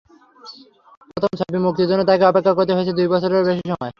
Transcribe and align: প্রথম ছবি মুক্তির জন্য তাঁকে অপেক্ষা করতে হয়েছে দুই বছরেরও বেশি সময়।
প্রথম 1.11 1.31
ছবি 1.39 1.57
মুক্তির 1.65 1.89
জন্য 1.91 2.01
তাঁকে 2.05 2.25
অপেক্ষা 2.27 2.53
করতে 2.57 2.73
হয়েছে 2.75 2.93
দুই 2.97 3.07
বছরেরও 3.13 3.47
বেশি 3.49 3.63
সময়। 3.63 3.89